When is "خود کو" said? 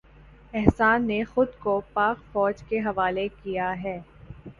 1.25-1.79